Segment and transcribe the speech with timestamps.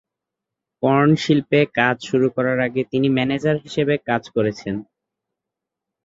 [0.83, 4.75] Porn শিল্পে কাজ শুরু করার আগে তিনি ম্যানেজার হিসেবে কাজ করেছেন।